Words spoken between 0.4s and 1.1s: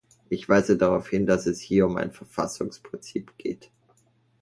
weise darauf